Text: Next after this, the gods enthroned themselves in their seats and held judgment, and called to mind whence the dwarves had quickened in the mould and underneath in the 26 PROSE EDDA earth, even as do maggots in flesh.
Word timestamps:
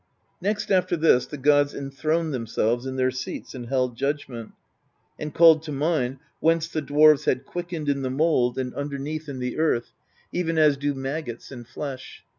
Next 0.41 0.71
after 0.71 0.97
this, 0.97 1.27
the 1.27 1.37
gods 1.37 1.75
enthroned 1.75 2.33
themselves 2.33 2.87
in 2.87 2.95
their 2.95 3.11
seats 3.11 3.53
and 3.53 3.67
held 3.67 3.95
judgment, 3.95 4.53
and 5.19 5.31
called 5.31 5.61
to 5.61 5.71
mind 5.71 6.17
whence 6.39 6.67
the 6.67 6.81
dwarves 6.81 7.25
had 7.25 7.45
quickened 7.45 7.87
in 7.87 8.01
the 8.01 8.09
mould 8.09 8.57
and 8.57 8.73
underneath 8.73 9.29
in 9.29 9.37
the 9.37 9.53
26 9.53 9.57
PROSE 9.57 9.69
EDDA 9.69 9.77
earth, 9.77 9.93
even 10.31 10.57
as 10.57 10.77
do 10.77 10.95
maggots 10.95 11.51
in 11.51 11.65
flesh. 11.65 12.23